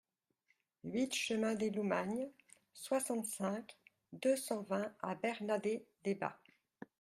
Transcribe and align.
huit 0.83 1.13
chemin 1.13 1.53
des 1.53 1.69
Loumagnes, 1.69 2.31
soixante-cinq, 2.73 3.77
deux 4.13 4.35
cent 4.35 4.63
vingt 4.63 4.91
à 5.03 5.13
Bernadets-Debat 5.13 6.39